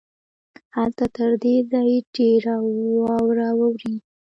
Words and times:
هلته 0.77 1.05
تر 1.17 1.31
دې 1.43 1.55
ځای 1.71 1.91
ډېره 2.15 2.55
واوره 3.01 3.49
اوري. 3.59 3.95